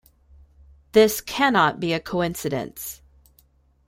This 0.93 1.21
cannot 1.21 1.79
be 1.79 1.93
a 1.93 1.99
coincidence. 1.99 3.03